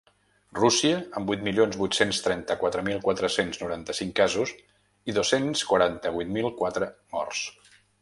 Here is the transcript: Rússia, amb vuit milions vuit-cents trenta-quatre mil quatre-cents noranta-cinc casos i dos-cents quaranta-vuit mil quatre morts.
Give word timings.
Rússia, 0.59 0.95
amb 1.19 1.29
vuit 1.31 1.43
milions 1.47 1.77
vuit-cents 1.81 2.21
trenta-quatre 2.29 2.83
mil 2.89 3.03
quatre-cents 3.05 3.63
noranta-cinc 3.65 4.19
casos 4.23 4.57
i 5.13 5.19
dos-cents 5.21 5.67
quaranta-vuit 5.75 6.37
mil 6.41 6.53
quatre 6.65 6.93
morts. 7.17 7.49